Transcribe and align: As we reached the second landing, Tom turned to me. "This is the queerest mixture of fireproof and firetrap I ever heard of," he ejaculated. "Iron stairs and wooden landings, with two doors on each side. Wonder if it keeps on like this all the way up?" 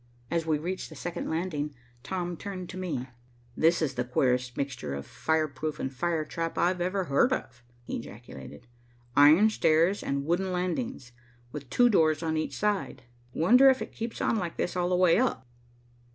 As 0.31 0.47
we 0.47 0.57
reached 0.57 0.89
the 0.89 0.95
second 0.95 1.29
landing, 1.29 1.75
Tom 2.01 2.35
turned 2.35 2.69
to 2.69 2.77
me. 2.77 3.07
"This 3.55 3.83
is 3.83 3.93
the 3.93 4.03
queerest 4.03 4.57
mixture 4.57 4.95
of 4.95 5.05
fireproof 5.05 5.79
and 5.79 5.93
firetrap 5.93 6.57
I 6.57 6.71
ever 6.71 7.03
heard 7.03 7.31
of," 7.31 7.61
he 7.83 7.97
ejaculated. 7.97 8.65
"Iron 9.15 9.51
stairs 9.51 10.01
and 10.01 10.25
wooden 10.25 10.51
landings, 10.51 11.11
with 11.51 11.69
two 11.69 11.87
doors 11.87 12.23
on 12.23 12.35
each 12.35 12.57
side. 12.57 13.03
Wonder 13.35 13.69
if 13.69 13.79
it 13.79 13.91
keeps 13.93 14.21
on 14.21 14.37
like 14.37 14.57
this 14.57 14.75
all 14.75 14.89
the 14.89 14.95
way 14.95 15.19
up?" 15.19 15.45